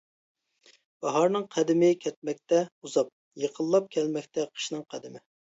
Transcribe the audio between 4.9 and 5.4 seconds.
قەدىمى.